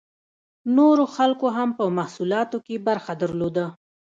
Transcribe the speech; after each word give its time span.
نورو 0.77 1.03
خلکو 1.15 1.47
هم 1.57 1.69
په 1.79 1.83
محصولاتو 1.97 2.57
کې 2.65 2.83
برخه 2.87 3.13
درلوده. 3.21 3.65